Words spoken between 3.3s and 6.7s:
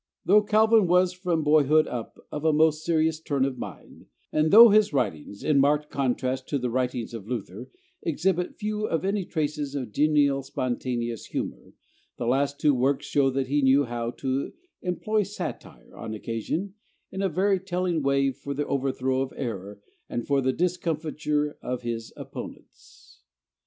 of mind, and though his writings, in marked contrast to